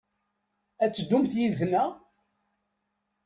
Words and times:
A 0.83 0.85
teddumt 0.93 1.31
yid-nteɣ? 1.39 1.89